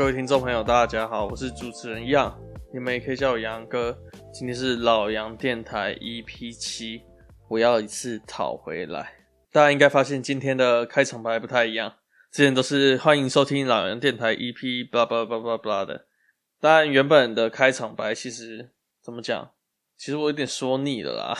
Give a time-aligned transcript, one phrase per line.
[0.00, 2.34] 各位听众朋友，大家好，我是主持人杨，
[2.72, 3.94] 你们也可以叫我杨哥。
[4.32, 7.02] 今天是老杨电台 EP 七，
[7.50, 9.12] 我要一次讨回来。
[9.52, 11.96] 大家应该发现今天的开场白不太一样，
[12.32, 16.06] 之前都是欢迎收听老杨电台 EP 巴拉巴拉巴拉巴拉的。
[16.58, 18.70] 但原本的开场白其实
[19.02, 19.52] 怎么讲？
[19.98, 21.36] 其实我有点说腻了啦，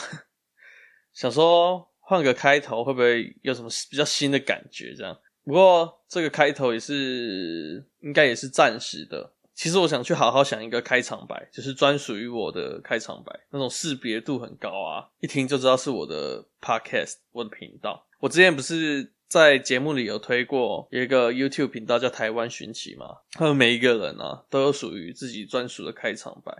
[1.13, 4.93] 想说换个开头会不会有什么比较新的感觉？
[4.95, 5.17] 这样。
[5.43, 9.33] 不过这个开头也是应该也是暂时的。
[9.53, 18.07] 其实我想去好好想一个开场白，就是专属于我的开场白，那种识别度很高啊，一听就知道是我的 podcast，我的频道。
[18.19, 23.17] 我之前不是在节目里有推过有一个 YouTube 频道叫台湾寻奇嘛？
[23.33, 26.51] 他们每一个人啊都有属于自己专属的开场白，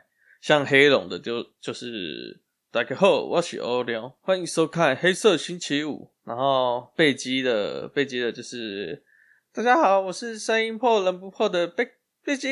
[0.41, 2.39] 像黑龙的就就是。
[2.73, 6.09] 大家好，我是欧良，欢迎收看黑色星期五。
[6.23, 9.03] 然后贝基的贝基的就是
[9.51, 12.47] 大家好，我是声音破人不破的贝贝基。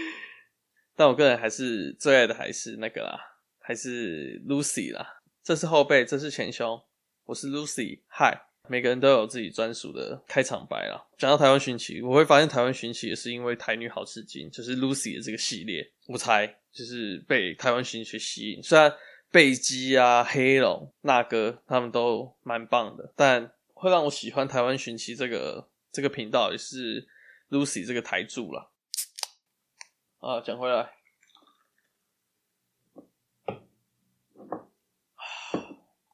[0.94, 3.18] 但我个人还是最爱的还是那个啦，
[3.60, 5.22] 还是 Lucy 啦。
[5.42, 6.84] 这是后背，这是前胸，
[7.24, 8.02] 我是 Lucy。
[8.08, 8.49] 嗨。
[8.70, 11.04] 每个人都有自己专属的开场白啦。
[11.18, 18.62] 讲到台湾寻奇，我会发现台湾寻奇也是因为台女好吃惊，就是 Lucy 的这个系列，我猜就是被台湾寻奇吸引。
[18.62, 18.94] 虽然
[19.32, 27.08] 贝基啊、黑龙、那哥他们都蛮棒的，但会让我喜欢台湾寻奇这个这个频道也是
[27.50, 28.68] Lucy 这个台柱啦。
[30.20, 30.99] 啊，讲回来。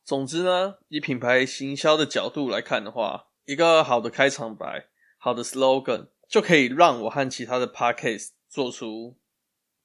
[0.06, 4.86] 总之呢，以品牌行销的角度来看的话，一个好的开场白、
[5.18, 9.16] 好的 slogan 就可以让我和其他的 podcast 做出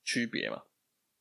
[0.03, 0.61] 区别嘛，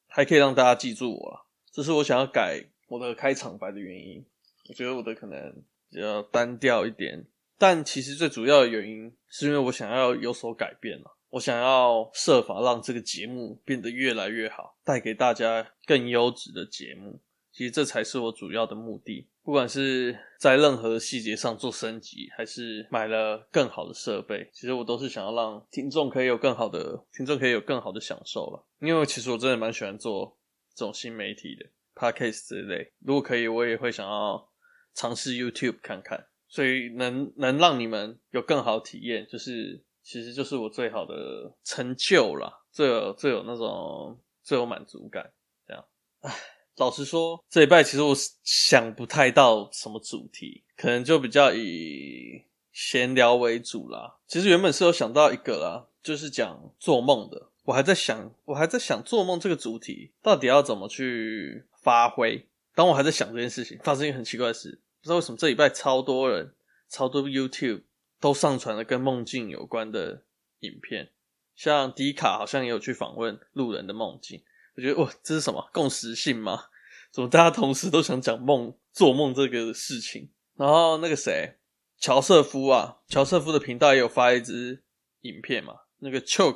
[0.06, 1.46] 还可以让大家记住我。
[1.72, 4.22] 这是我想要改我的开场白的原因。
[4.68, 7.24] 我觉得我的可能比较单调一点，
[7.56, 11.16] 但其实最主要的原因是因为我想要有所改变了。
[11.30, 17.22] 我想要设法让这个节目变得越来越好，带给大家更优质的节目。
[17.52, 28.64] 其实这才是我主要的目的，不管是在任何细节上做升级，还是买了更好的设备，其实我都是想要让听众可以有更好的听众可以有更好的享受了。
[28.80, 30.38] 因为其实我真的蛮喜欢做
[30.74, 34.48] 这种新媒体的 podcast 之类，如果可以，我也会想要
[34.94, 36.26] 尝试 YouTube 看看。
[36.48, 45.32] 所以能能让你们有更好的体验，就是其实就是我最好的成就了，最有最有那种最有满足感，
[45.66, 45.84] 这样，
[46.22, 46.59] 唉。
[46.80, 52.42] 老实说，这礼拜其实我想不太到什么主题，可能就比较以
[52.72, 54.16] 闲聊为主啦。
[54.26, 57.50] 其实原本是有想到一个啦，就是讲做梦的。
[57.64, 62.48] 我还在想，我还在想做梦这个主题到底要怎么去发挥。
[62.74, 66.54] 当我还在想这件事情，发生一个很奇怪的事，不知道为什么这礼拜超多人、
[66.88, 67.82] 超多 YouTube
[68.18, 70.22] 都上传了跟梦境有关的
[70.60, 71.10] 影片，
[71.54, 74.42] 像迪卡好像也有去访问路人的梦境。
[74.76, 76.64] 我觉得哇，这是什么共识性吗？
[77.10, 80.30] 怎么大家同时都想讲梦、做梦这个事情？
[80.56, 81.58] 然后那个谁，
[81.98, 84.84] 乔瑟夫啊，乔瑟夫的频道也有发一支
[85.22, 86.52] 影片嘛，那个 Chill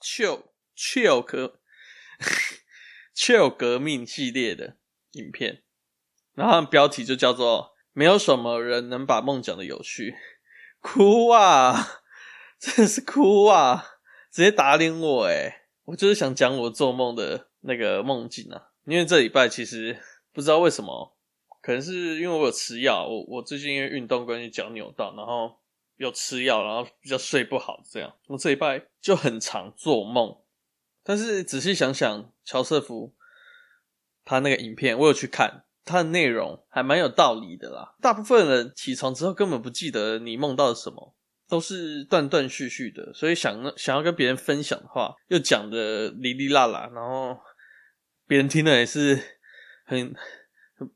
[0.00, 0.42] Chill
[0.76, 1.60] Chill 革
[3.14, 4.76] Chill 革命系列的
[5.12, 5.64] 影片，
[6.34, 10.14] 然后标题就叫做“没有什么人能把梦讲的有趣”，
[10.80, 12.02] 哭啊，
[12.60, 13.84] 真是哭啊，
[14.30, 18.69] 直接打脸我诶，我就是想讲我做梦的那个梦境啊。
[18.90, 19.96] 因为这礼拜其实
[20.32, 21.16] 不知道为什么，
[21.62, 25.56] 可能是因为我有吃药，我我最近因为运动关系脚扭到，然后
[25.96, 30.36] 有吃药，然后比较睡不好，这样我这礼拜就很常做梦。
[31.04, 33.14] 但是仔细想想，乔瑟夫
[34.24, 37.94] 他那个影片我有去看，他的内容还蛮有道理的啦。
[38.00, 41.14] 大部分人起床之后根本不记得你梦到了什么，
[41.48, 47.38] 都是断断续续的，所以想想要跟别人分享的话，又讲的哩哩啦啦，然后。
[48.30, 49.20] 别人听了也是
[49.84, 50.14] 很
[50.76, 50.88] 很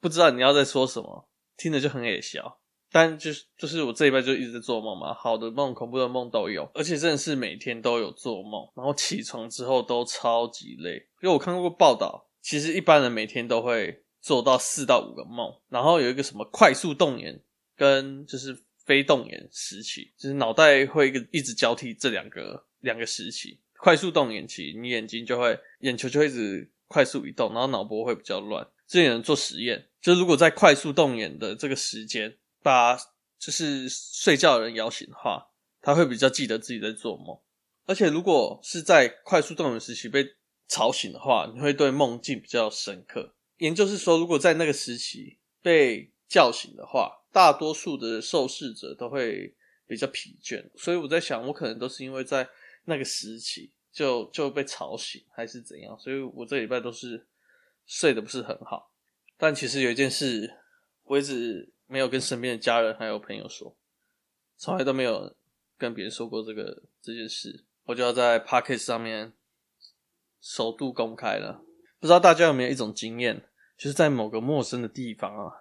[0.00, 2.60] 不知道你要在说什么，听着就很搞笑。
[2.90, 10.94] 但就是就是我这一辈就一直在做梦嘛，好的梦、恐怖的梦都有，而且真的是每天都有做梦，然后起床之后都超级累。
[11.22, 17.40] 因为我看过报道，其实一般人每天都会做到四到五个梦，然后有一个什么快速动眼
[17.76, 23.60] 跟就是非动眼时期，就是脑袋会一个一直交替这两个两个时期。
[23.84, 28.66] 快速动眼期，你眼睛就会眼球就会一直快速移动，然后脑波会比较乱。
[28.86, 32.96] 这有人做实验，就是如果在快速动眼的这个时间，把
[33.38, 35.48] 就是睡觉的人摇醒的话，
[35.82, 37.38] 他会比较记得自己在做梦。
[37.84, 40.26] 而且如果是在快速动眼时期被
[40.66, 43.34] 吵醒的话，你会对梦境比较深刻。
[43.58, 49.54] 研究是说，如果在那个时期被叫醒的话，大多数的受试者都会
[49.86, 50.70] 比较疲倦。
[50.74, 52.48] 所以我在想，我可能都是因为在
[52.84, 57.26] 那个时期就就被吵醒，还是怎样，所以我这礼拜都是
[57.86, 58.92] 睡得不是很好。
[59.36, 60.58] 但其实有一件事，
[61.02, 63.76] 我一直没有跟身边的家人还有朋友说，
[64.56, 65.34] 从来都没有
[65.76, 69.32] 跟别人说过这个这件事，我就要在 Podcast 上面
[70.40, 71.64] 首度公开了。
[71.98, 75.52] 不知道大家有没有一种经验，就是在某个陌生的地方啊，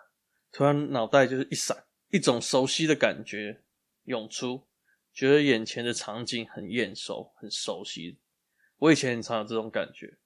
[0.52, 3.64] 突然脑袋就是一闪，一种熟悉的感觉
[4.04, 4.68] 涌出，
[5.14, 8.18] 觉得眼前的场景很眼熟、很熟悉。
[8.78, 10.18] 我以前很常有这种感觉，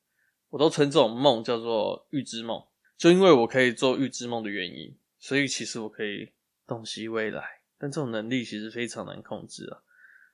[0.50, 2.63] 我都称这种梦叫做预知梦。
[2.98, 6.31] 就因为我可以做预知梦的原因，所以其实我可以
[6.66, 7.62] 洞悉未来。
[7.78, 9.81] 但这种能力其实非常难控制啊，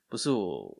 [0.08, 0.78] 不是我。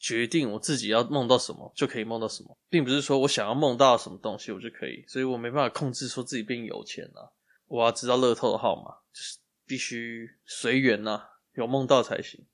[0.00, 7.26] 决定我自己要梦到什么就可以梦到什么，并不是说我想要梦到什么东西我就可以，所以我没办法控制说自己变有钱啊。
[7.66, 11.20] 我要知道乐透的号码，就是必须随缘呐，
[11.54, 12.46] 有梦到才行。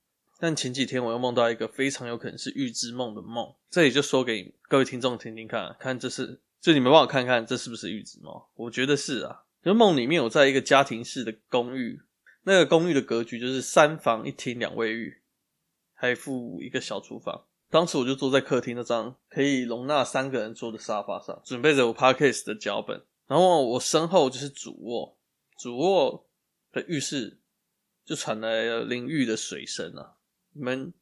[0.44, 8.31] 但前几天我又梦到一个非常有可能是预知梦的梦，这里就说给各位听众听听看，看这是就你们帮我看看这是不是预知梦？
[8.52, 11.99] 我觉得是啊，就梦里面我在一个家庭式的公寓，
[12.43, 15.23] 那个公寓的格局就是三房一厅两卫浴。
[15.94, 17.46] 还附一个小厨房。
[17.70, 23.02] 当时我就坐在客厅那张可以容纳三个人坐的沙发上，准备着我 podcast 的脚本。
[23.26, 25.17] 然后我身后就是主卧，
[25.56, 26.26] 主卧
[26.70, 27.41] 的浴室
[28.05, 30.14] 就传来了淋浴的水声啊！
[30.55, 30.93] 你们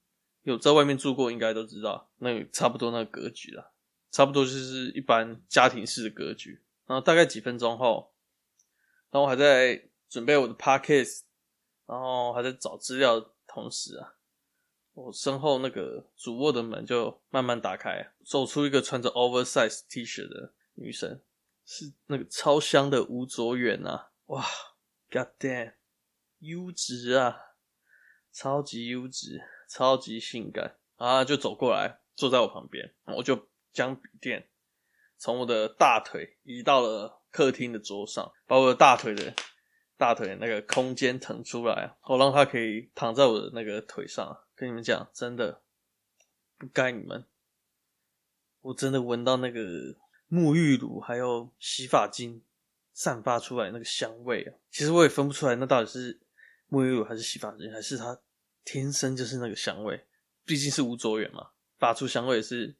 [0.42, 3.70] 有在外面住过，应该都知道，那个差不多那个格局啦，
[4.10, 6.60] 差不多就是一般家庭式的格局。
[6.84, 8.12] 然后大概几分钟后，
[9.10, 11.20] 然后我还在准备我的 podcast，
[11.86, 14.14] 然后还在找资料的同时啊。
[14.94, 21.22] 我身后那个主卧的门就慢慢打开，走出一个穿着 oversize T 恤的女生，
[21.64, 24.10] 是那个超香的吴卓远啊！
[24.26, 24.44] 哇
[25.10, 25.72] ，God damn，
[26.40, 27.51] 优质啊，
[28.32, 31.24] 超级优质，超级性感啊！
[31.24, 34.48] 就走过来，坐在我旁边，我就将笔电
[35.18, 39.34] 从我的大腿移到了客厅的桌上，把我的大腿的
[39.96, 44.38] 大腿那个空间腾出来，我让他可以躺在我的那个腿上。
[44.54, 45.62] 跟你们讲，真的
[46.56, 47.26] 不该你们，
[48.60, 49.60] 我真的闻到那个
[50.30, 52.42] 沐浴乳还有洗发精
[52.92, 54.54] 散发出来那个香味啊！
[54.70, 56.20] 其实我也分不出来，那到底是
[56.72, 58.18] 沐浴乳还是洗发精，还是它
[58.64, 60.06] 天生就是那个香味？
[60.46, 62.74] 毕竟是吴卓远嘛，发出香味是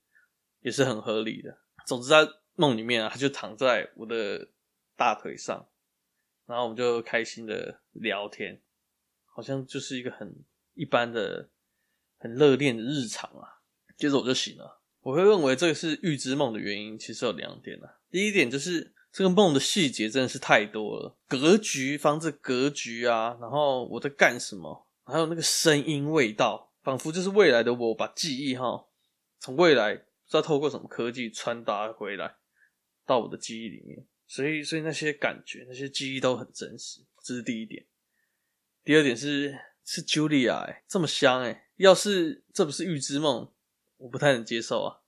[0.60, 1.58] 也是很合理的。
[1.86, 4.48] 总之在梦里面啊，他就躺在我的
[4.96, 5.68] 大腿上，
[6.46, 8.62] 然后我们就开心的聊天，
[9.26, 10.42] 好像就是一个很
[10.72, 11.50] 一般的。
[12.24, 13.58] 很热恋的日常啊，
[13.96, 14.80] 接着我就醒了。
[15.00, 17.98] 我会认为这个是预知梦的原因，其实有两点啊。
[18.10, 28.86] 第一点就是这个梦的细节真的是太多了，格局、房子格局啊，然后我在干什么，还有那个声音、味道，仿佛就是未来的我把记忆哈，
[29.38, 32.36] 从未来不知道透过什么科技传达回来
[33.04, 37.84] 到我的记忆里面，所以所以那些感觉、那些记忆都很真实，这是第一点。
[38.82, 43.52] 第二点是是 Julia 哎、欸，这么香哎、要是这不是预知梦，
[43.98, 45.00] 我不太能接受啊！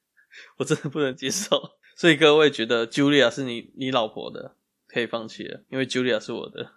[0.56, 1.78] 我真的不能接受。
[1.96, 4.56] 所以各位觉得 Julia 是你你老婆的，
[4.86, 6.66] 可以放弃了，因为 Julia 是我的。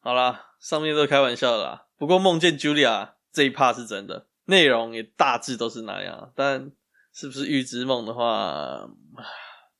[0.00, 1.86] 好啦，上面都开玩笑的啦。
[1.96, 6.32] 不过梦见 Julia 这一趴是真的，内容也大致都是那样。
[6.34, 6.72] 但
[7.12, 8.88] 是不是预知梦的话，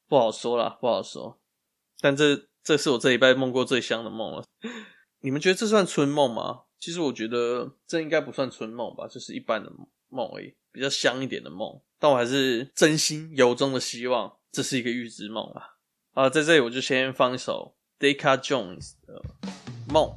[0.08, 1.38] 不好说啦，不好说。
[2.00, 2.48] 但这。
[2.66, 4.42] 这是我这礼拜梦过最香的梦了。
[5.20, 6.62] 你们觉得这算春梦吗？
[6.84, 9.72] 其实我觉得这应该不算春梦吧，就是一般的
[10.10, 11.80] 梦而已，比较香一点的梦。
[11.98, 15.62] 但我还是真心由衷的希望这是一个预知梦啊！
[16.12, 19.22] 啊，在这里我就先放一首 Deca Jones 的
[19.88, 20.12] 梦。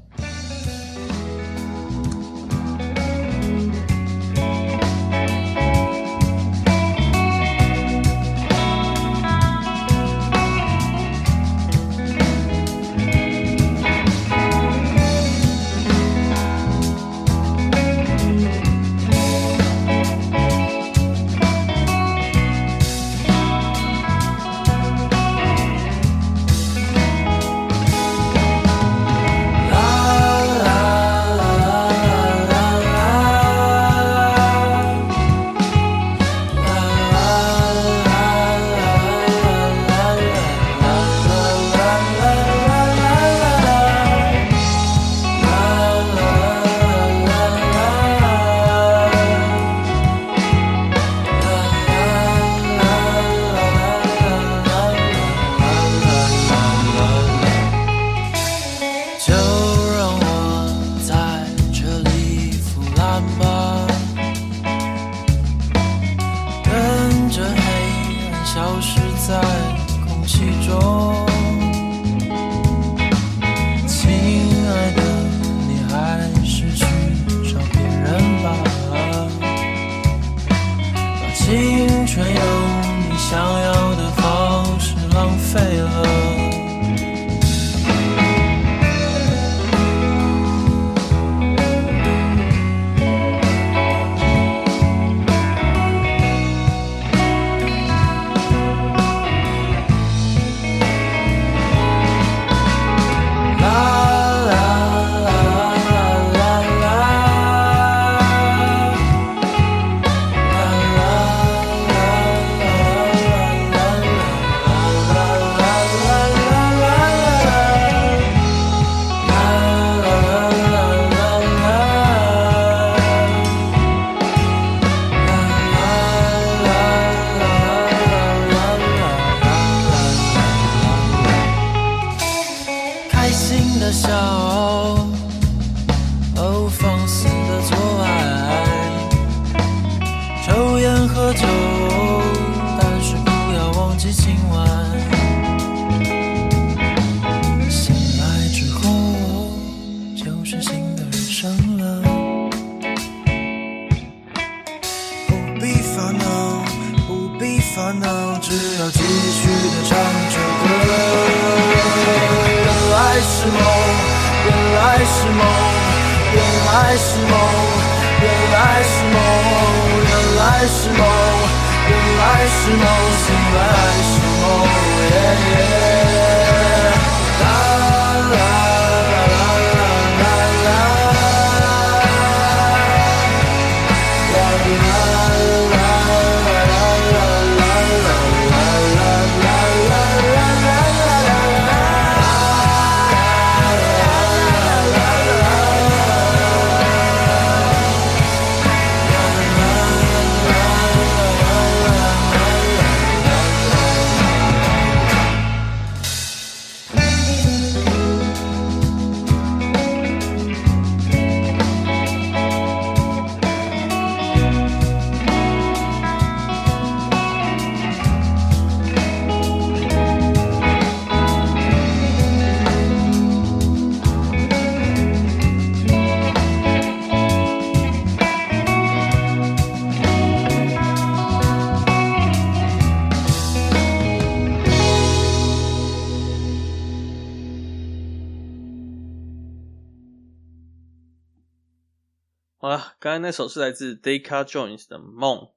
[243.19, 245.51] 那首是来自 Deca Joins 的梦。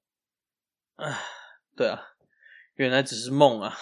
[0.97, 1.21] 唉，
[1.77, 2.15] 对啊，
[2.75, 3.77] 原来只是梦啊，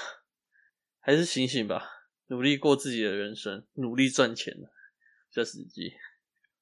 [1.01, 1.89] 还是醒醒吧，
[2.29, 5.95] 努力过自己的人生，努力赚钱，比较实际。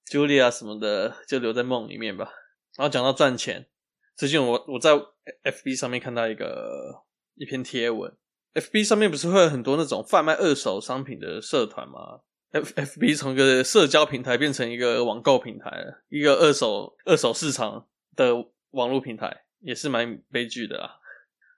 [0.07, 2.31] Julia 什么的就留在梦里面吧。
[2.77, 3.69] 然后讲到赚钱，
[4.15, 4.93] 最近我我在
[5.43, 7.05] FB 上面看到一个
[7.35, 8.17] 一篇贴文
[8.55, 12.21] ，FB 上面不是会有很多那种贩卖二手商品的社团吗
[12.61, 15.71] ？F F B 从一个社交平台变成一个网购平台，
[16.09, 18.35] 一个二手二手市场的
[18.71, 20.97] 网络平台，也是蛮悲剧的啊。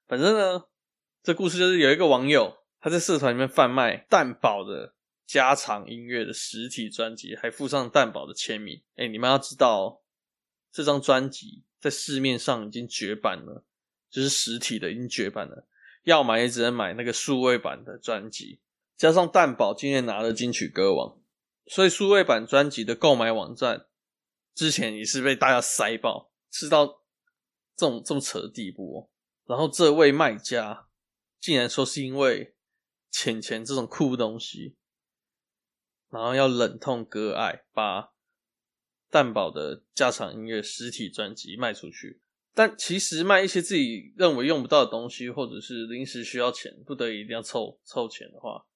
[0.07, 0.65] 反正呢，
[1.23, 4.95] 这故事就是有一个网友他在社团里面贩卖蛋堡的
[5.27, 8.83] 家常音乐的实体专辑，还附上蛋堡的签名。
[8.97, 10.03] 哎，你们要知道，
[10.73, 13.65] 这张专辑在市面上已经绝版了，
[14.11, 15.67] 就是实体的已经绝版了，
[16.05, 18.61] 要买也只能买那个数位版的专辑。
[18.99, 21.21] 加上蛋宝今年拿了金曲歌王，
[21.69, 23.87] 所以数位版专辑的购买网站
[24.55, 27.05] 之前也是被大家塞爆，吃到
[27.77, 29.09] 这种这么扯的地步哦。
[29.47, 30.89] 然后这位卖家
[31.41, 32.57] 竟然说是因为
[33.09, 34.77] 钱钱这种酷东西，
[36.11, 38.13] 然后要忍痛割爱，把
[39.09, 42.21] 蛋宝的家常音乐实体专辑卖出去。
[42.53, 48.67] 但其实卖一些自己认为用不到的东西，或者是临时需要钱，不得已一定要凑凑钱的话。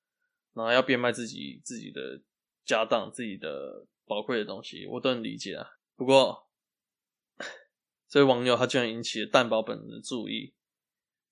[0.55, 2.21] 然后要变卖自己自己的
[2.65, 5.67] 家当、自己的宝贵的东西，我都能理解啊。
[5.97, 6.49] 不过，
[8.09, 10.55] 这位网友他居然引起了蛋宝本人的注意，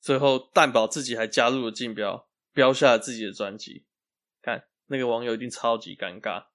[0.01, 3.87] 最后蛋宝自己还加入了竞标，标下了自己的专辑。
[4.43, 6.47] 看那个网友一定超级尴尬。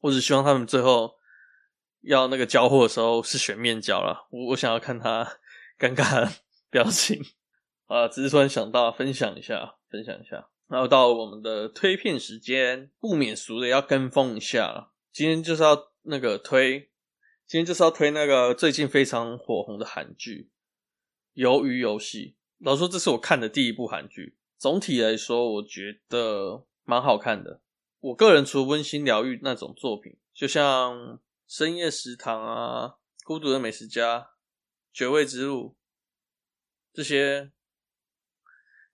[0.00, 1.14] 我只希望他们最后
[2.00, 5.38] 要那个交货的时候是选面交了，我我想要看他
[5.78, 6.32] 尴尬的
[6.70, 7.22] 表情
[7.86, 8.08] 啊！
[8.08, 10.48] 只是突然想到，分享一下，分享一下。
[10.72, 14.94] 然后到我们的推片时间，不免俗的要跟风一下了。
[15.12, 16.90] 今天就是要那个推
[17.46, 20.50] 今天就是要推那个最近非常火红的韩剧
[21.44, 22.36] 《鱿鱼游戏》。
[22.64, 24.38] 老实说，这是我看的第一部韩剧。
[24.56, 27.60] 总体来说，我觉得蛮好看的。
[28.00, 30.96] 我个人除了温馨疗愈那种作品，就像
[31.46, 32.86] 《深夜食堂》啊，
[33.24, 34.20] 《孤独的美食家》、
[34.90, 35.76] 《绝味之路》
[36.94, 37.52] 这些，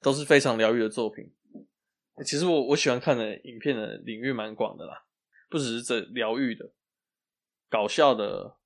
[0.02, 1.32] 都是非常疗愈的作品。
[2.25, 5.04] 其实我我喜欢看的影片的领域蛮广的啦，
[5.48, 6.70] 不只是这疗愈的、
[7.68, 8.56] 搞笑的，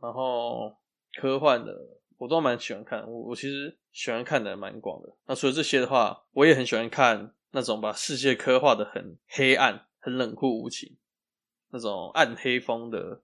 [0.00, 0.76] 然后
[1.14, 2.00] 科幻的。
[2.18, 5.16] 我都蛮喜欢看，我我其实喜欢看的蛮广的。
[5.24, 10.98] 那除了这些的话，我也很喜欢看那种把世界刻画的很黑暗、很冷酷无情
[11.70, 13.22] 那种暗黑风的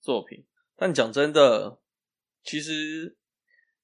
[0.00, 0.46] 作品。
[0.76, 1.78] 但讲真的，
[2.42, 3.17] 其实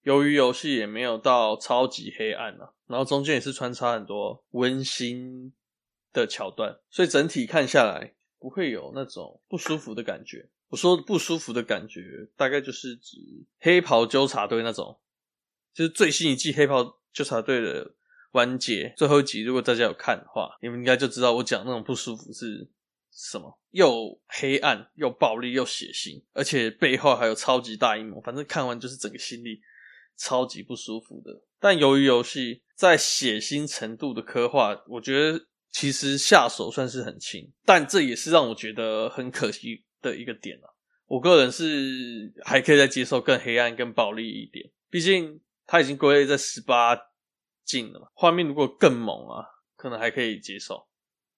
[0.05, 5.53] 由于游戏也没有到超级黑暗啊，然后中间也是穿插很多温馨
[6.13, 10.49] 的桥段，所以整体看下来不会有那种不舒服的感觉。
[10.69, 13.17] 我说不舒服的感觉，大概就是指
[13.61, 14.99] 黑袍纠察队那种，
[15.73, 17.95] 就是最新一季黑袍纠察队的
[18.33, 19.43] 完结最后一集。
[19.43, 22.69] 如果大家有看的话，你们应该就知道我讲那种不舒服是
[23.13, 28.21] 什么，又黑暗又暴力又血腥，而且背后还有超级大阴谋。
[28.21, 29.61] 反正看完就是整个心里
[30.17, 31.43] 超级不舒服的。
[31.61, 40.69] 但由于游戏在血腥程度的刻画，我觉得其实下手算是很轻，但这也是让我觉得很可惜的一个点啊，
[41.07, 44.71] 我个人是还可以再接受更黑暗、更暴力一点。
[44.91, 46.97] 毕竟它已经归类在十八
[47.65, 49.45] 禁了嘛，画面如果更猛啊，
[49.77, 50.87] 可能还可以接受。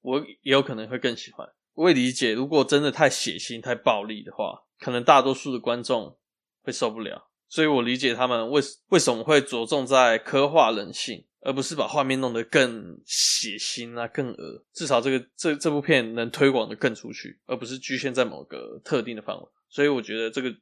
[0.01, 1.49] 我也有可能会更喜欢。
[1.75, 6.19] 我也理解，如果真的太血腥、太暴力的话，可能大多数的观众
[6.63, 7.31] 会受不了。
[7.49, 11.25] 所以我理解他们为为什么会着重在刻画人性。
[11.41, 14.65] 而不是把画面弄得更血腥啊，更恶。
[14.73, 19.49] 至少这个这这部片能推广的更出去，而不是局限在某个特定的范围。
[19.69, 20.53] 所以我觉得这个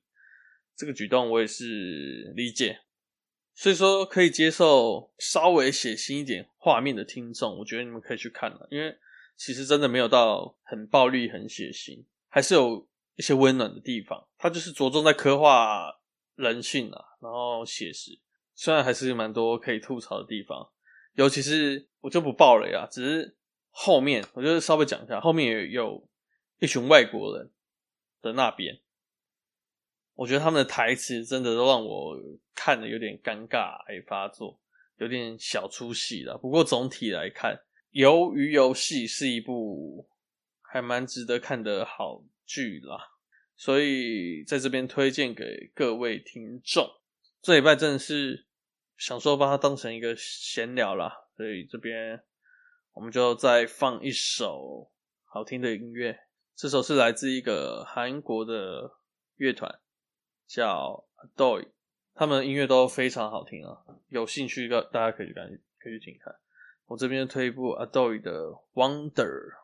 [0.77, 2.81] 这个举动我也是理解。
[3.55, 8.95] 所以说可以接受稍微血腥一点画面的听众，我觉得你们可以去看了，因为
[9.39, 14.23] 其实真的没有到很暴力、很血腥，还是有一些温暖的地方。
[14.37, 15.91] 它就是着重在刻画
[16.37, 18.19] 人性啊，然后写实，
[18.55, 20.71] 虽然还是蛮多可以吐槽的地方。
[21.15, 23.37] 尤其是我就不爆雷啊，只是
[23.71, 26.09] 后面我就稍微讲一下，后面也有
[26.59, 27.53] 一群外国人
[28.21, 28.81] 的那边，
[30.15, 32.17] 我觉得他们的台词真的都让我
[32.53, 34.61] 看的有点尴尬，还发作，
[34.97, 36.37] 有点小出戏了。
[36.37, 37.57] 不过总体来看，
[37.97, 40.09] 《鱿鱼游戏》是一部
[40.63, 42.99] 还蛮值得看的好剧啦，
[43.57, 46.89] 所以在这边推荐给各位听众。
[47.43, 48.47] 这礼拜真的是。
[48.97, 52.23] 想说把它当成一个闲聊啦，所以这边
[52.93, 54.89] 我们就再放一首
[55.25, 56.17] 好听的音乐。
[56.55, 58.93] 这首是来自一个韩国的
[59.35, 59.81] 乐团，
[60.47, 61.71] 叫 Adoy，
[62.15, 65.45] 他们的音乐都非常好听啊，有兴趣的大家可以去看，
[65.81, 66.33] 可以去听看。
[66.87, 69.55] 我这边推一部 Adoy 的《Wonder》。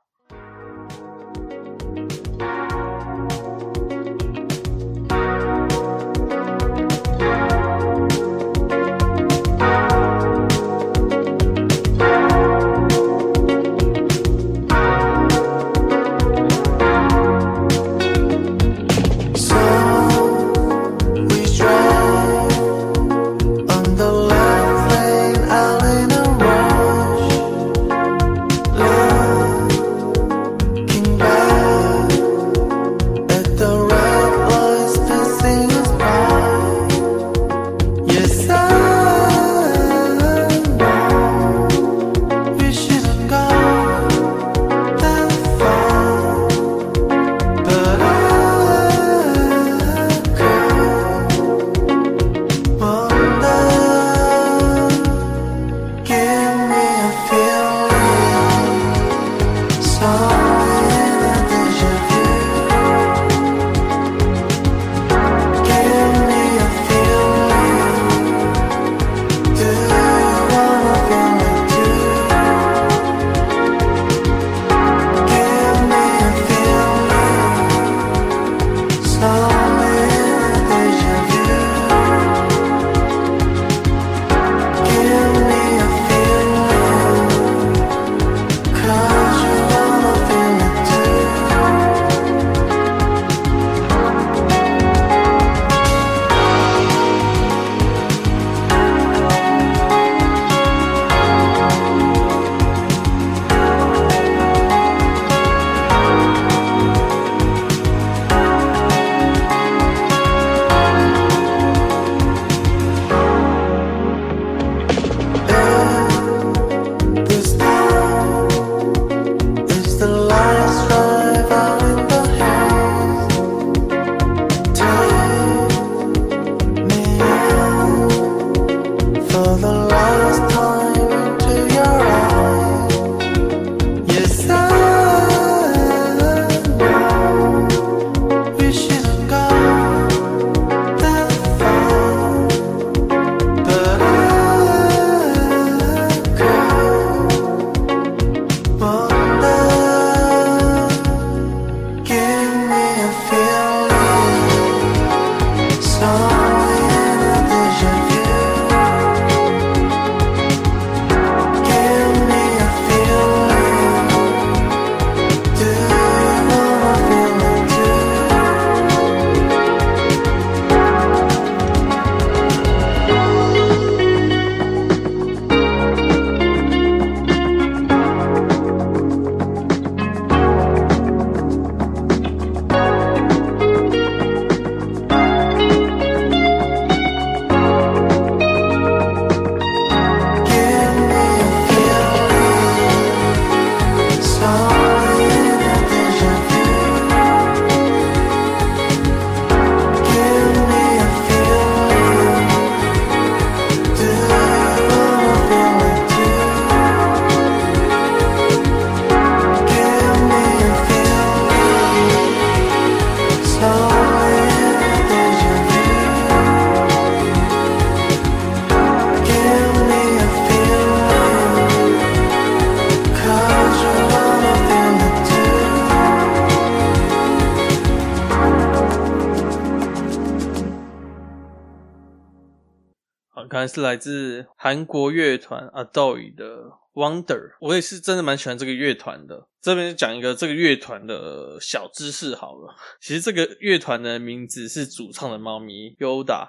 [233.73, 239.47] 是来自韩国乐团 Adoy 的 Wonder，我也是真的蛮喜欢这个乐团的。
[239.61, 242.75] 这边就讲一个这个乐团的小知识好了。
[243.01, 246.49] 其实这个乐团的名字是主唱的猫咪 Yoda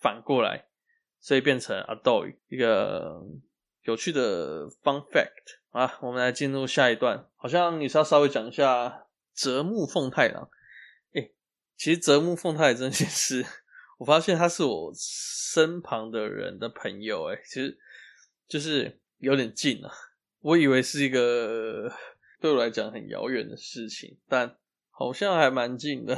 [0.00, 0.66] 反过来，
[1.20, 3.22] 所以变成 Adoy，一个
[3.84, 5.56] 有趣的 fun fact。
[5.70, 10.48] 啊，我们来进入下一段，好像你是要稍微讲一下泽木奉太郎。
[11.12, 11.32] 诶，
[11.76, 13.46] 其实泽木奉太郎这件事。
[13.98, 17.76] 我发现他是我身旁的人的朋友，诶，其实
[18.48, 19.90] 就是有点近啊。
[20.40, 21.92] 我以为是一个
[22.40, 24.56] 对我来讲很遥远的事情，但
[24.90, 26.16] 好像还蛮近的。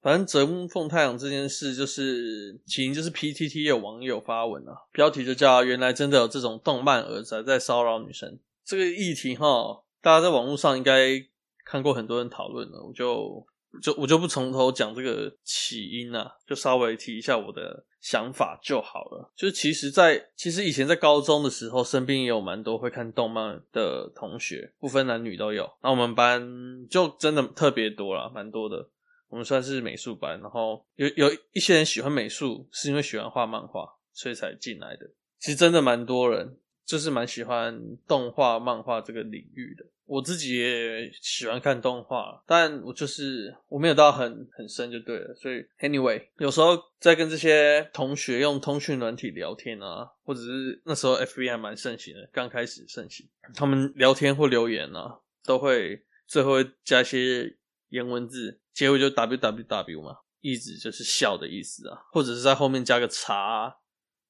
[0.00, 8.38] 反正泽木奉太阳这件事，就是起因就是 PTT 有网友发文啊，标题就叫“原来真的有这种动漫儿子在骚扰女生”。
[8.64, 11.22] 这个议题哈，大家在网络上应该
[11.66, 13.46] 看过很多人讨论了，我就。
[13.80, 19.32] 就我就不从头讲这个起因啊，就稍微提一下我的想法就好了。
[19.36, 25.70] 就是其实在，在其实以前在高中的时候，身边也有蛮多会看动漫的同学，不分男女都有。
[25.82, 28.88] 那我们班就真的特别多啦，蛮多的。
[29.28, 35.08] 我们算是美术班，然后有有一些人喜欢美术，是因为喜欢画漫画，所以才进来的。
[35.38, 39.86] 其实真的蛮多人，就是蛮喜欢动画、漫画这个领域的。
[40.10, 45.32] 我自己也喜欢看动画，但我就是我没有到很很深就对了。
[45.36, 57.56] 所以，anyway，有时候在跟这些同学用通讯软体聊天啊，或者是那时候 FB 还蛮盛行的，刚开始盛行，他们聊天或留言啊，都会最后加一些
[57.90, 63.76] 颜文字，结尾就 www 嘛，意思就是笑的意思啊，或者是在后面加个茶、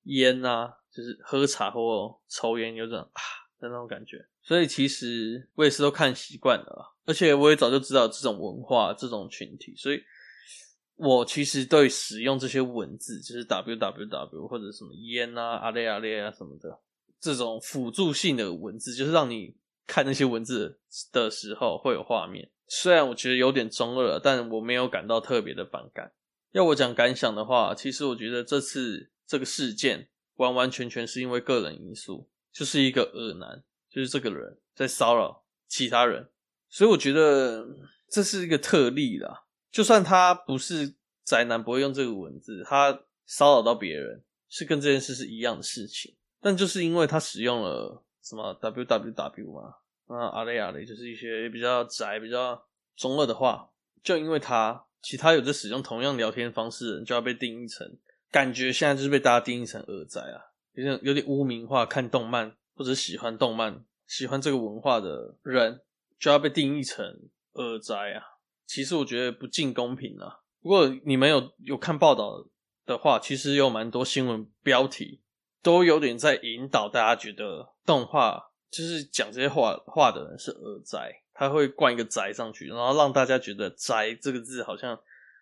[0.03, 3.23] 烟啊，就是喝茶或抽烟有种啊
[3.59, 4.27] 的那种感觉。
[4.43, 10.03] 所以其实我也是都看习惯了，而且我也早就知道这种文化、这种群体，所以
[10.97, 16.81] 我其实对使用这些文字，就是 www 或者什么烟啊、阿列阿列啊什么的
[17.21, 19.55] 这种辅助性的文字，就是让你
[19.87, 20.81] 看那些文字
[21.13, 22.51] 的时候会有画面。
[22.67, 26.13] 虽然我觉得有点中二，但我没有感到特别的反感。
[26.53, 33.63] 要我讲感想的话，其实我觉得这次这个事件完完全全是因为个人因素，就是一个恶男。
[33.91, 36.29] 就是这个人在骚扰其他人，
[36.69, 37.67] 所以我觉得
[38.09, 39.45] 这是一个特例啦。
[39.73, 46.15] 就算他不是宅男，不会用这个文字，他骚扰到别人是跟这件事是一样的事情。
[46.41, 49.75] 但就是因为他使用了什么 www 嘛，
[50.07, 52.65] 啊阿雷阿雷，就是一些比较宅、比较
[52.97, 53.71] 中二的话，
[54.03, 57.99] 就因为他，其他有在使用同样聊天方式的人就要被定义成，
[58.31, 62.57] 感觉现在就是被大家定义成恶宅啊，有点有点污名化，看动漫。
[62.81, 65.83] 或者喜欢动漫、喜欢这个文化的人，
[66.19, 67.05] 就要被定义成
[67.53, 68.25] 恶宅啊！
[68.67, 70.39] 其实我觉得不尽公平啊。
[70.63, 72.49] 不过你们有有看报道
[72.87, 75.21] 的话，其实有蛮多新闻标题
[75.63, 84.99] 都有点在引导大家觉得动画就是讲这些话话的人是恶宅，他会冠一个宅上去，然后让大家觉得“宅”这个字好像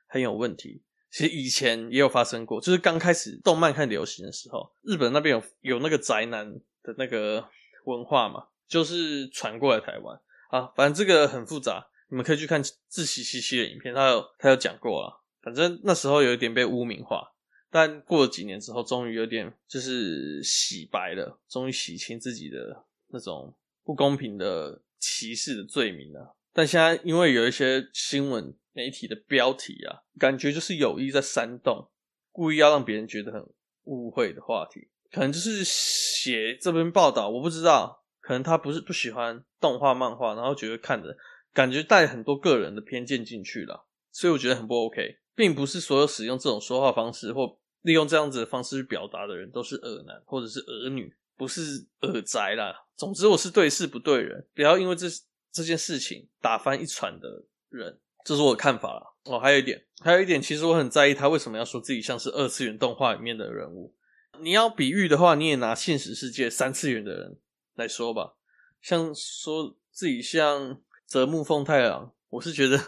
[0.09, 0.83] 很有问题。
[1.13, 6.61] 其实以前也有发生过，就是刚开始动漫看流行的时候，日本那边有有那个宅男。
[6.89, 7.47] 的那个
[7.85, 10.73] 文化嘛，就是传过来台湾啊。
[10.75, 15.21] 反正这个很复杂，你们可以去看志祺七七的影片，他有他有讲过啊。
[15.43, 17.33] 反正那时候有一点被污名化，
[17.71, 26.37] 但过了几年之后，终于有点就是洗白了，终于洗清自己的那种不公平的歧视的罪名了。
[26.53, 31.89] 但现在因为有一些新闻媒体的标题啊，感觉就是有意在煽动，
[32.33, 33.47] 故意要让别人觉得很
[33.85, 34.89] 误会的话题。
[35.11, 41.17] 可能就是写这篇报道，我不知道，可能他不是不喜欢动画漫画，然后觉得看着
[41.53, 52.85] 感觉带很多个人的偏见进去了，所以我觉得很不 OK，并不是所有使用这种说话方式或利用这样子的方式去表达的人都是恶男或者是恶女，不是恶宅啦。
[52.97, 55.07] 总之我是对事不对人，不要因为这
[55.51, 59.07] 这件事情打翻一船的人，这是我的看法啦。
[59.25, 63.95] 哦，还有一点，还有一点，其实我很在意他为什么要说自己像是二次元动画里面的人物。
[64.41, 67.39] 你要比喻的话，你也拿现实世界三次元的人
[67.75, 68.35] 来说吧，
[68.81, 72.81] 像说自己像泽木奉太郎，我是觉得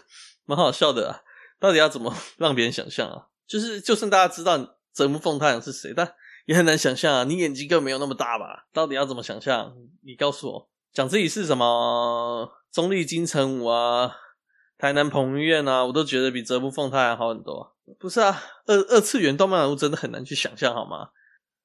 [0.45, 1.23] 蛮好笑的啊。
[1.59, 3.27] 到底要怎么让别人想象啊？
[3.47, 6.15] 就是就算大家知道泽木奉太郎是谁，但
[6.47, 7.25] 也很难想象啊。
[7.25, 8.67] 你眼睛更没有那么大吧？
[8.73, 9.77] 到底要怎么想象？
[10.03, 14.17] 你告诉我，讲自己是什么中立金城武啊，
[14.79, 17.77] 台南彭于晏啊，我都觉得比泽木奉太郎好很多。
[17.99, 21.11] 不是啊，二二次元动漫人物真的很难去想象，好吗？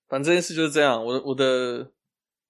[0.08, 1.91] 反正这件事就是这样，我我的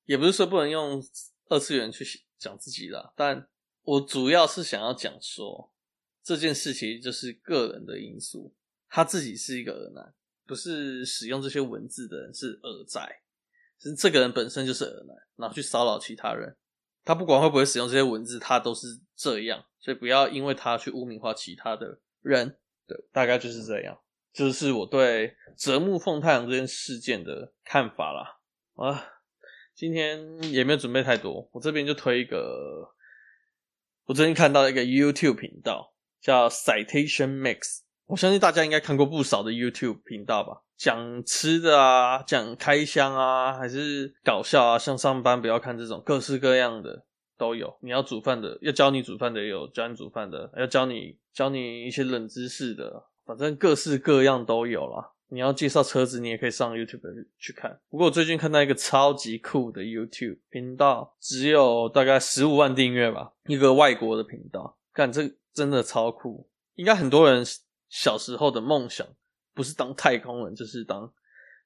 [0.06, 1.02] 也不是说不能用
[1.50, 2.06] 二次元去
[2.38, 3.48] 讲自己啦，但
[3.84, 5.72] 我主要是想要讲说
[6.24, 8.54] 这件事情就是个人的因素，
[8.90, 10.14] 他自己是一个耳男，
[10.46, 13.00] 不是使用这些文字的人是耳仔，
[13.80, 16.56] 是这个人本身就是耳男，然后去骚扰其他人。
[17.04, 22.58] 他不管会不会使用这些文字，他都是这样，所以不要因为他去污名化其他的人。
[22.88, 24.00] 对，大概就是这样，
[24.36, 28.38] 就是我对泽木奉太郎这件事件的看法啦。
[28.76, 29.06] 啊，
[29.74, 32.94] 今天也没有准备太多，我这边就推一个，
[34.06, 40.64] 我最近看到一个 YouTube 频道叫 Citation Mix，我相信大家应该看过不少的 YouTube 频道吧。
[40.76, 47.06] 讲吃的啊，讲开箱啊，还是搞笑啊，像上班不要看这种，各式各样的
[47.38, 47.78] 都有。
[47.82, 55.12] 你要煮饭的，要教你煮饭的也有，教你煮饭的，要教你教你一些冷知识的，反正各式各样都有啦。
[55.28, 57.80] 你要介绍车子，你也可以上 YouTube 去看。
[57.90, 67.44] 不过我最近看到一个超级酷的 YouTube 频道，只有大概十五万订阅吧，一个外国的频道，干，这真的超酷，应该很多人
[67.90, 69.06] 小时候的梦想。
[69.56, 71.12] 不是当太空人，就是当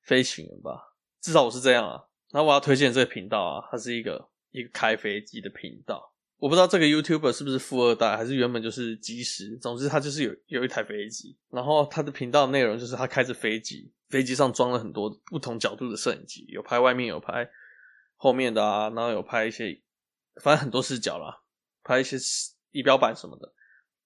[0.04, 2.04] 飞行员吧，至少我是这样啊。
[2.32, 6.14] 那我要推荐这个频道啊，它是一个一个开飞机的频道。
[6.40, 9.58] 我不知道这个 YouTuber 是不是富二代，还是原本就是机师。
[9.58, 17.50] 总之，他就是有有一台飞机，然后他的频道内容就是他开着飞机，飞机上装了很多不同角度的摄影机，有拍外面，有拍
[18.16, 19.82] 后面的啊，然后有拍一些，
[20.42, 21.42] 反正很多视角啦，
[21.84, 22.16] 拍一些
[22.72, 23.54] 仪表板什么的。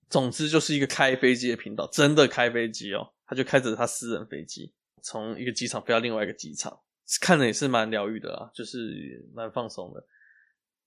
[0.09, 3.13] 总之就是一个开飞机的频道，真的开飞机哦。
[3.25, 6.79] 他就开着他私人飞机，从一个机场飞到另外一个机场，
[7.21, 10.03] 看着也是蛮疗愈的啊，就是蛮放松的。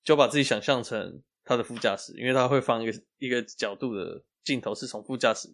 [0.04, 5.48] 就把自己想象成他的副驾驶，因为他会放一个一个角度的镜头，是从副驾驶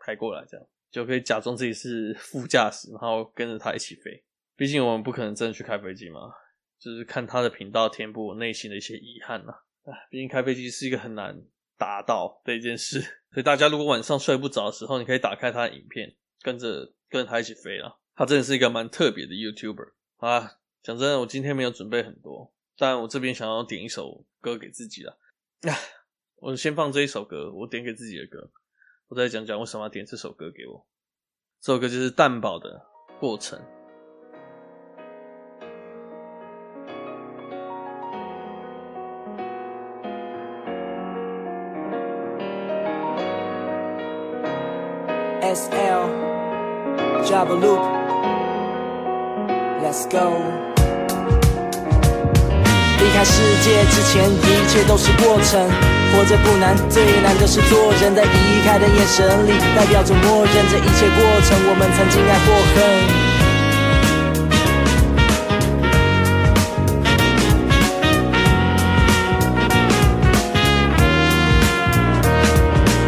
[0.00, 4.24] 拍过来，这样就可以假装自己是副驾驶，然后跟着他一起飞。
[4.56, 6.32] 毕竟我们不可能真的去开飞机嘛，
[6.80, 9.52] 就是看他的频道填补我内心的一些遗憾呐。
[9.84, 11.40] 哎，毕竟开飞机是一个很难
[11.78, 16.16] 达到的一件事，所以大家如果晚上睡不着的时候，你可以打开他的影片。
[16.42, 20.58] 跟着跟着他一起飞了，他真的是一个蛮特别的 YouTuber 啊！
[20.80, 25.18] 讲真的，我今天没有准备很多，但我这边想要点一首歌给自己了。
[25.62, 25.72] 啊，
[26.36, 28.50] 我先放这一首歌，我点给自己的歌，
[29.08, 30.86] 我再讲讲为什么要点这首歌给我。
[31.60, 32.86] 这首歌就是蛋堡的
[33.18, 33.58] 过程。
[45.40, 46.10] S L
[47.24, 48.50] Java Loop，Let's
[50.10, 50.75] go。
[53.16, 55.58] 离开世界之前，一切都是过程。
[56.12, 58.14] 活着不难，最难的是做人。
[58.14, 58.28] 在离
[58.62, 61.58] 开的眼神里，代表着默认这一切过程。
[61.66, 62.76] 我们曾经爱过恨。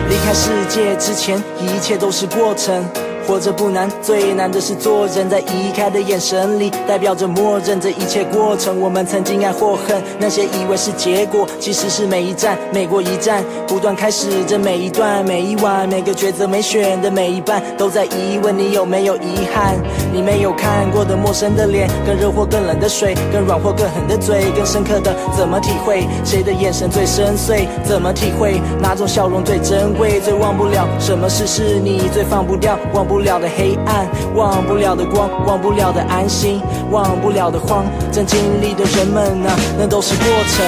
[0.09, 2.83] 离开世界之前，一切都是过程。
[3.29, 5.29] 活着不难，最难的是做人。
[5.29, 8.81] 在移开的眼神里，代表着默认这一切过程。
[8.81, 19.77] 我们曾经爱或恨，那些以为是结果，其实是每一站，每过一站，不断开始着每一段，每一晚，每个抉择，没选的每一半，都在疑问你有没有遗憾。
[20.11, 26.07] 你没有看过的陌生的脸，更热或更冷的水，更软或更狠的嘴，更深刻的怎么体会？
[26.25, 27.69] 谁的眼神最深邃？
[27.85, 28.59] 怎么体会？
[28.81, 30.19] 哪种笑容最珍贵？
[30.19, 32.79] 最忘不了什么事是你最放不掉？
[32.95, 33.18] 忘不。
[33.19, 37.85] 忘不了的黑暗，忘不了的光，忘不了的安心，忘不了的慌。
[38.13, 40.65] 正经历的人们啊，那都是过程，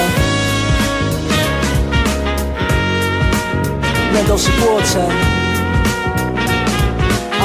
[4.13, 5.01] 那都是过程。
[7.39, 7.43] 啊，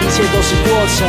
[0.00, 1.06] 一切都是过程，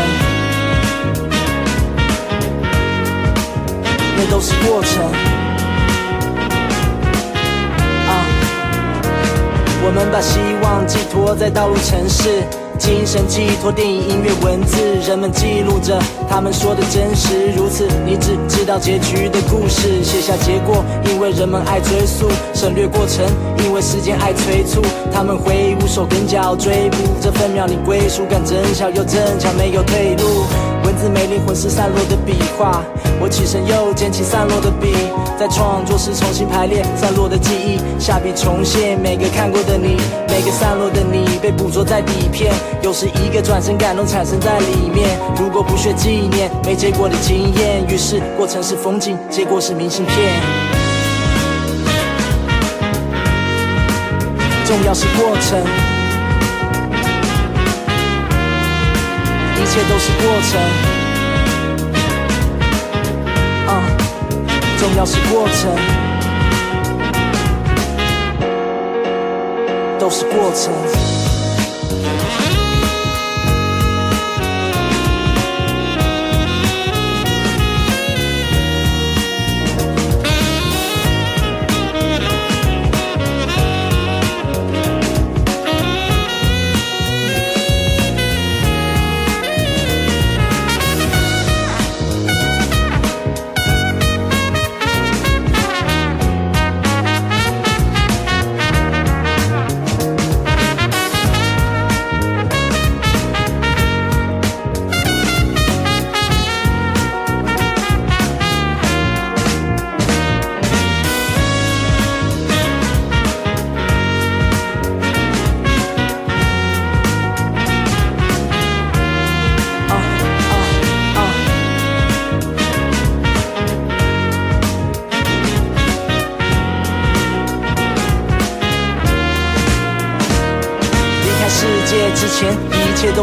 [4.17, 5.33] 那都是过程。
[9.86, 12.41] 我们把希望寄托在道路城市，
[12.80, 17.52] 精神寄托电影、音乐、文字，人们记录着他们说的真实。
[17.56, 23.26] 如此，你只知道结局的故事，写下结果，因为人们爱追溯；省略过程，
[23.65, 24.82] 因为时间爱催促。
[25.13, 30.72] 他们挥舞手跟脚追捕这分秒，你归属感真小又真巧，没有退路。
[30.84, 32.84] 文字没灵魂是散落的笔画，
[33.19, 34.93] 我起身又捡起散落的笔，
[35.39, 45.17] 在创作时重新排列散落的记忆，下笔重现每个看过的你，每个散落的你被捕捉在底片，又是一个转身感动产生在里面。
[45.38, 50.15] 如果不学纪念没结果的经验，于是过程是风景，结果是明信片。
[54.65, 56.03] 重要是过程。
[59.63, 60.60] 一切都是过程，
[63.65, 63.71] 啊，
[64.78, 65.06] 重要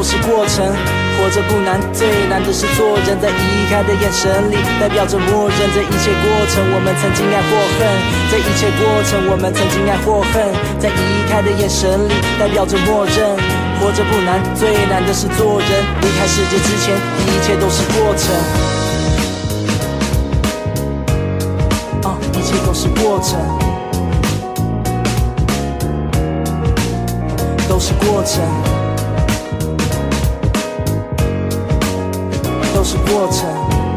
[0.00, 0.64] 都是过程。
[1.18, 3.20] 活着不难，最难的是做人。
[3.20, 5.58] 在离开的眼神里，代表着默认。
[5.74, 7.84] 这一切过程，我们曾经爱或恨。
[8.30, 10.40] 这一切过程，我们曾经爱或恨。
[10.80, 13.36] 在离开的眼神里，代表着默认。
[13.78, 15.68] 活着不难，最难的是做人。
[16.00, 16.96] 离开世界之前，
[17.28, 18.32] 一切都是过程。
[22.08, 23.36] 啊，一切都是过程，
[27.68, 28.40] 都是过程。
[32.90, 33.89] 是过程。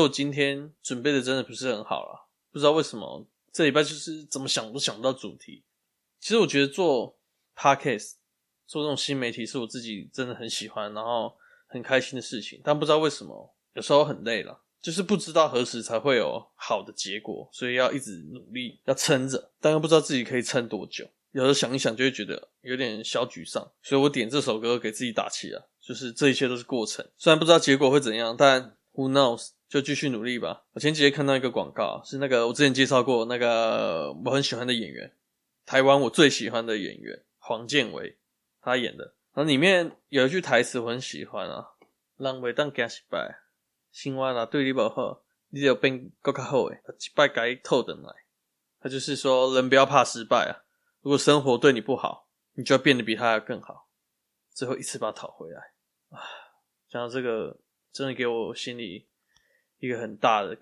[0.00, 5.64] 我今天准备的真的不是很好啦，不知道为什么这礼拜就是怎么想都想不到主题。
[6.20, 7.18] 其实我觉得做
[7.56, 8.12] podcast
[8.66, 11.34] 做这种新媒体是我自己真的很喜欢，然后
[11.66, 12.60] 很开心的事情。
[12.62, 21.08] 但不知道为什么有时候很累了，就是不知道何时才会有好的结果，所以要一直努力，要撑着，但又不知道自己可以撑多久。
[21.32, 29.50] 有时候想一想就会觉得有点小沮丧，所以我点这首歌给自己打气啊，就是这一切都是过程，虽然不知道结果会怎样，但 Who knows。
[29.70, 30.64] 就继续努力吧。
[30.72, 35.14] 我前几天看到一个广告，是那个我之前介绍过那个我很喜欢的演员，
[35.64, 38.18] 台湾我最喜欢的演员黄健伟，
[38.60, 39.14] 他演的。
[39.32, 41.64] 然后里面有一句台词我很喜欢啊
[42.18, 43.38] ，“人袂当惊失败，
[43.92, 48.12] 生活若对你不好，你就变更较好诶，失败该透等来。”
[48.82, 50.66] 他就是说，人不要怕失败啊。
[51.02, 53.88] 如果生活对你不好，你就要变得比他更好，
[54.52, 55.60] 最后一次把它讨回来。
[56.08, 56.18] 啊，
[56.88, 57.60] 讲到这个，
[57.92, 59.06] 真的给我心里。
[59.80, 60.56] 一个很大的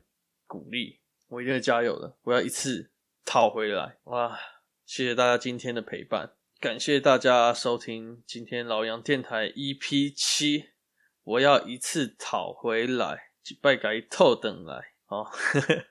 [0.46, 2.16] 鼓励，我一定会加油的。
[2.22, 2.90] 我要一次
[3.24, 3.98] 讨回来。
[4.04, 4.38] 哇！
[4.86, 10.70] 谢谢大家今天的陪伴，感谢大家收听今天老杨电台 EP 七。
[11.24, 14.94] 我要一次讨回来，拜改透等来。
[15.04, 15.84] 好，呵呵。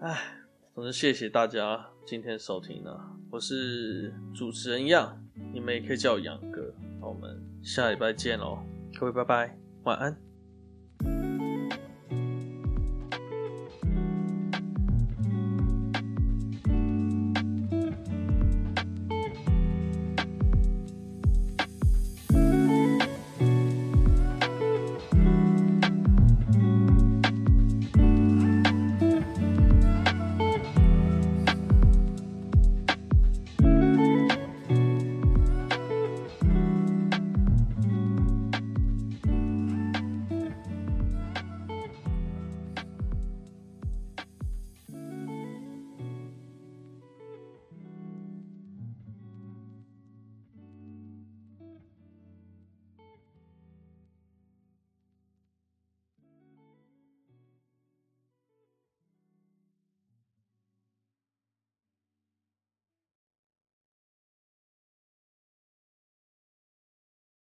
[0.00, 0.38] 哎，
[0.74, 3.12] 总之谢谢大家今天收听啊！
[3.30, 6.72] 我是主持人杨，你们也可以叫我杨哥。
[7.02, 8.58] 我们下礼拜见喽，
[8.98, 10.25] 各位拜拜，晚安。